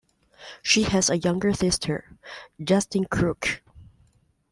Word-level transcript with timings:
She 0.63 0.81
has 0.81 1.11
a 1.11 1.19
younger 1.19 1.53
sister, 1.53 2.17
Justine 2.59 3.05
Kreuk. 3.05 3.61